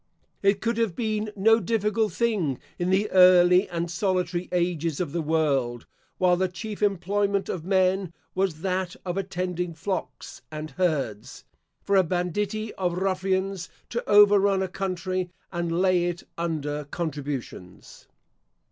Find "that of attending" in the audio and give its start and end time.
8.61-9.75